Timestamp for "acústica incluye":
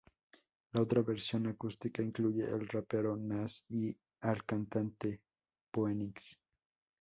1.45-2.43